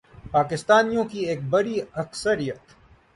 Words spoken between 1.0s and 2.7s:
کی ایک بڑی اکثریت